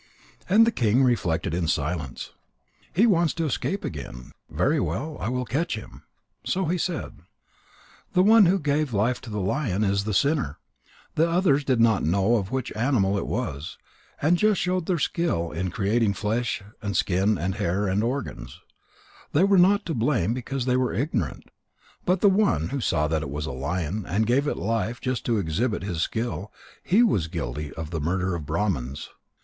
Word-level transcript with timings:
And 0.49 0.65
the 0.65 0.71
king 0.71 1.03
reflected 1.03 1.53
in 1.53 1.67
silence: 1.67 2.31
"He 2.91 3.05
wants 3.05 3.35
to 3.35 3.45
escape 3.45 3.85
again. 3.85 4.31
Very 4.49 4.79
well. 4.79 5.15
I 5.19 5.29
will 5.29 5.45
catch 5.45 5.75
him 5.75 5.83
again." 5.91 6.01
So 6.43 6.65
he 6.65 6.79
said: 6.79 7.19
"The 8.13 8.23
one 8.23 8.47
who 8.47 8.57
gave 8.57 8.95
life 8.95 9.21
to 9.21 9.29
the 9.29 9.39
lion, 9.39 9.83
is 9.83 10.05
the 10.05 10.15
sinner. 10.15 10.57
The 11.13 11.29
others 11.29 11.63
did 11.63 11.79
not 11.79 12.01
know 12.03 12.41
what 12.41 12.47
kind 12.47 12.47
of 12.47 12.75
an 12.77 12.81
animal 12.83 13.15
it 13.15 13.27
was, 13.27 13.77
and 14.19 14.39
just 14.39 14.59
showed 14.59 14.87
their 14.87 14.97
skill 14.97 15.51
in 15.51 15.69
creating 15.69 16.15
flesh 16.15 16.63
and 16.81 16.97
skin 16.97 17.37
and 17.37 17.53
hair 17.57 17.85
and 17.87 18.03
organs. 18.03 18.59
They 19.33 19.43
were 19.43 19.59
not 19.59 19.85
to 19.85 19.93
blame 19.93 20.33
because 20.33 20.65
they 20.65 20.77
were 20.77 20.93
ignorant. 20.95 21.43
But 22.05 22.21
the 22.21 22.27
one 22.29 22.69
who 22.69 22.81
saw 22.81 23.07
that 23.07 23.21
it 23.21 23.29
was 23.29 23.45
a 23.45 23.51
lion 23.51 24.07
and 24.07 24.25
gave 24.25 24.47
it 24.47 24.57
life 24.57 24.99
just 24.99 25.27
to 25.27 25.37
exhibit 25.37 25.83
his 25.83 26.01
skill, 26.01 26.51
he 26.81 27.03
was 27.03 27.27
guilty 27.27 27.71
of 27.75 27.91
the 27.91 28.01
murder 28.01 28.33
of 28.33 28.47
Brahmans." 28.47 29.09